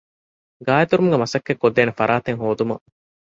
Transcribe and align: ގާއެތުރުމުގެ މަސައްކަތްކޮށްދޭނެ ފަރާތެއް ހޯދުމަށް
ގާއެތުރުމުގެ 0.65 1.17
މަސައްކަތްކޮށްދޭނެ 1.23 1.91
ފަރާތެއް 1.99 2.39
ހޯދުމަށް 2.41 2.83